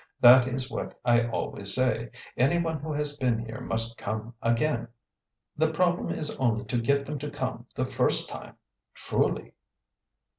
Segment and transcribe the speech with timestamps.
[0.19, 4.87] That is what I always say: 'Any one who has been here must come again.'
[5.55, 8.55] The problem is only to get them to come the first time.
[8.95, 9.53] Truly!"